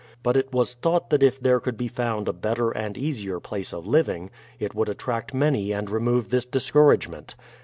But 0.23 0.35
it 0.35 0.51
was 0.51 0.73
thought 0.73 1.11
that 1.11 1.21
if 1.21 1.39
there 1.39 1.59
could 1.59 1.77
be 1.77 1.87
found 1.87 2.27
a 2.27 2.33
better 2.33 2.71
and 2.71 2.97
easier 2.97 3.39
place 3.39 3.71
of 3.71 3.85
living, 3.85 4.31
it 4.57 4.73
would 4.73 4.89
attract 4.89 5.31
many 5.31 5.71
and 5.73 5.91
remove 5.91 6.31
this 6.31 6.43
discouragement. 6.45 7.35